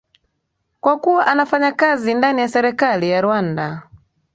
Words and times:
Kwa 0.81 0.99
kuwa 0.99 1.27
anafanya 1.27 1.71
kazi 1.71 2.13
ndani 2.13 2.41
ya 2.41 2.49
serikali 2.49 3.09
ya 3.09 3.21
Rwanda 3.21 3.87